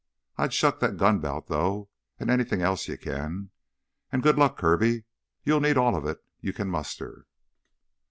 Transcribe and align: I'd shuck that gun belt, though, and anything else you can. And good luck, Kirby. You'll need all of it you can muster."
I'd 0.35 0.51
shuck 0.51 0.79
that 0.79 0.97
gun 0.97 1.19
belt, 1.19 1.45
though, 1.45 1.91
and 2.19 2.31
anything 2.31 2.59
else 2.63 2.87
you 2.87 2.97
can. 2.97 3.51
And 4.11 4.23
good 4.23 4.35
luck, 4.35 4.57
Kirby. 4.57 5.03
You'll 5.43 5.59
need 5.61 5.77
all 5.77 5.95
of 5.95 6.07
it 6.07 6.17
you 6.39 6.53
can 6.53 6.69
muster." 6.69 7.27